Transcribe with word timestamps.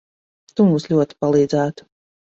Tu 0.59 0.65
mums 0.69 0.87
ļoti 0.93 1.19
palīdzētu. 1.25 1.91